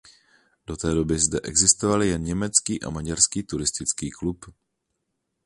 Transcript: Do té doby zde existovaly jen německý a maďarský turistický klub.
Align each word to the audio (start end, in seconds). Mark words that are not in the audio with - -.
Do 0.67 0.75
té 0.77 0.93
doby 0.95 1.19
zde 1.19 1.39
existovaly 1.43 2.07
jen 2.07 2.23
německý 2.23 2.83
a 2.83 2.89
maďarský 2.89 3.43
turistický 3.43 4.09
klub. 4.11 4.45